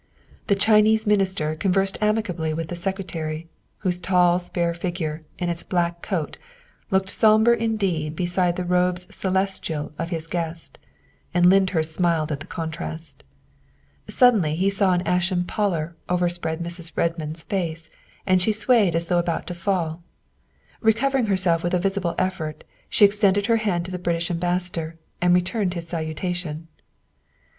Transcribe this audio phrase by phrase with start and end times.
[0.47, 3.47] The Chinese Minister conversed amicably with the Secretary,
[3.85, 6.37] whose tall, spare figure in its black coat
[6.89, 10.79] looked sombre indeed beside the robes celestial of his guest,
[11.35, 13.23] and Lyndhurst smiled at the contrast.
[14.07, 16.93] Suddenly he saw an ashen pallor overspread Mrs.
[16.97, 17.87] Redmond's face,
[18.25, 20.01] and she swayed as though about to fall.
[20.81, 24.97] Recovering herself with a visible effort, she ex tended her hand to the British Ambassador
[25.21, 26.67] and returned his salutation.